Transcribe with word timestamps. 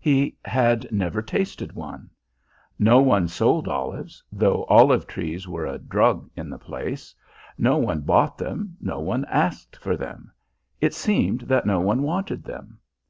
He 0.00 0.38
had 0.46 0.90
never 0.90 1.20
tasted 1.20 1.74
one. 1.74 2.08
No 2.78 3.02
one 3.02 3.28
sold 3.28 3.68
olives, 3.68 4.24
though 4.32 4.64
olive 4.64 5.06
trees 5.06 5.46
were 5.46 5.66
a 5.66 5.76
drug 5.78 6.30
in 6.34 6.48
the 6.48 6.56
place; 6.56 7.14
no 7.58 7.76
one 7.76 8.00
bought 8.00 8.38
them, 8.38 8.78
no 8.80 9.00
one 9.00 9.26
asked 9.26 9.76
for 9.76 9.98
them; 9.98 10.32
it 10.80 10.94
seemed 10.94 11.42
that 11.42 11.66
no 11.66 11.78
one 11.80 12.00
wanted 12.02 12.42
them. 12.42 12.78